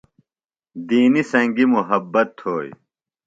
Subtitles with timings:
[0.87, 2.69] دینیۡ سنگیۡ محبت تھوئی